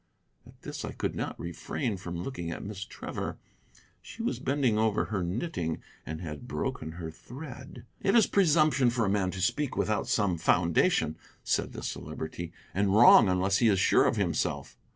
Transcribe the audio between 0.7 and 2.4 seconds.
I could not refrain from